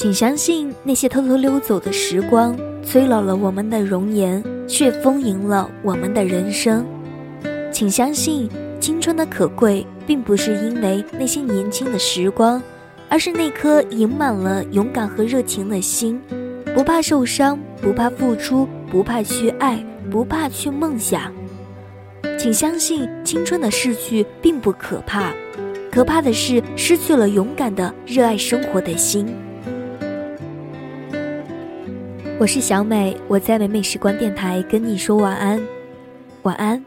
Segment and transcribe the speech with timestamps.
[0.00, 6.86] 请相信那些偷偷溜走的时光，催老了我们的容颜，却丰盈了我们的人生。
[7.70, 8.48] 请相信
[8.80, 12.62] 青春的可贵，并不是因为那些年轻的时光，
[13.10, 16.18] 而是那颗盈满了勇敢和热情的心。
[16.74, 21.30] 不怕受伤，不怕付出，不怕去爱，不怕去梦想。
[22.38, 25.34] 请相信，青春的逝去并不可怕，
[25.92, 29.26] 可怕的是失去了勇敢的热爱生活的心。
[32.40, 35.60] 我是小美，我在美美时光电台跟你说晚安，
[36.40, 36.82] 晚安。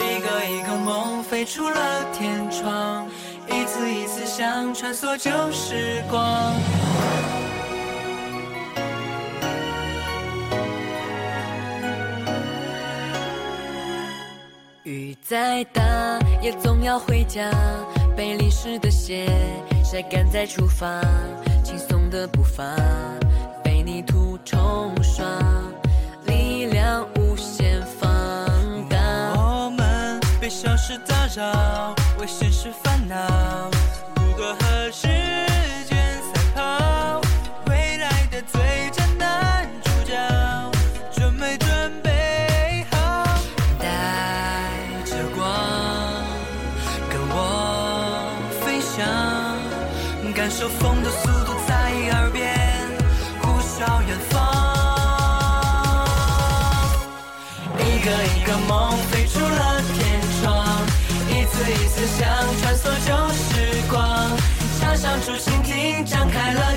[0.00, 3.08] 一个一个梦飞出了天窗，
[3.48, 6.54] 一次一次想穿梭旧时光。
[14.84, 17.50] 雨再大也总要回家，
[18.14, 19.26] 被淋湿的鞋
[19.82, 21.00] 晒干再出发，
[21.64, 22.76] 轻松的步伐
[30.50, 33.16] 们被小事打扰，为现实烦恼，
[34.16, 35.06] 如何和时
[35.88, 37.20] 间赛跑？
[37.66, 40.12] 未来的最佳男主角，
[41.12, 43.38] 准没准备好？
[43.78, 43.86] 带
[45.04, 45.46] 着光，
[47.08, 48.32] 跟我
[48.64, 49.06] 飞翔，
[50.34, 52.58] 感受风的速度在耳边
[53.40, 54.40] 呼啸远方。
[57.78, 59.26] 一个一个梦飞，
[61.60, 62.26] 一次一次想
[62.62, 64.00] 穿梭旧时光，
[64.80, 66.74] 插上竹蜻蜓，张开了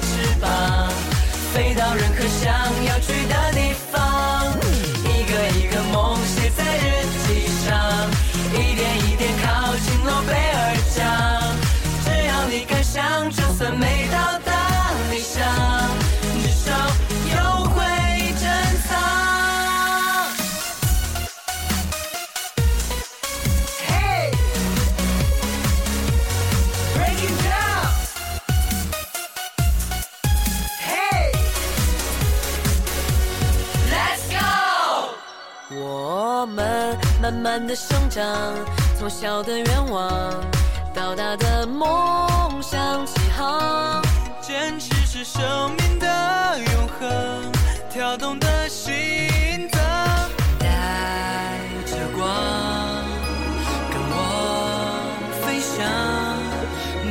[37.23, 38.22] 慢慢的生长，
[39.00, 40.11] 从小的愿望
[40.94, 44.01] 到大的梦想起航，
[44.41, 45.41] 坚持是生
[45.78, 46.67] 命的永
[47.00, 47.50] 恒，
[47.89, 48.91] 跳动的心
[49.72, 49.81] 脏，
[50.59, 52.28] 带着光。
[53.89, 54.19] 跟我
[55.45, 55.79] 飞翔，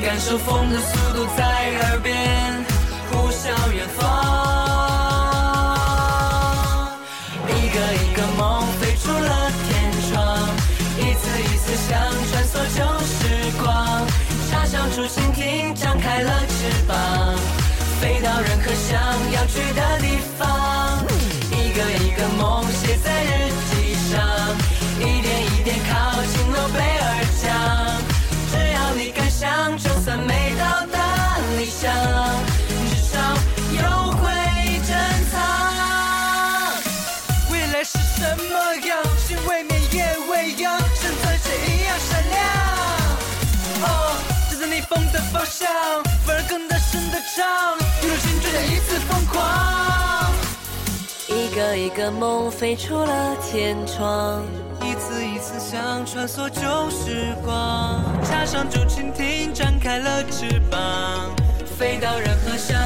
[0.02, 1.42] 感受风的速度在
[1.88, 2.62] 耳边
[3.10, 4.02] 呼啸远方。
[7.48, 8.61] 一个一个梦
[15.02, 17.36] 插上竹蜻蜓，张开了翅膀，
[18.00, 19.00] 飞到任何想
[19.32, 20.31] 要去的地方。
[51.52, 54.42] 一个一个梦飞出了天窗，
[54.80, 60.80] 一次一次想穿梭旧时光，插上竹蜻蜓，展开了翅膀，
[61.76, 62.81] 飞到任何想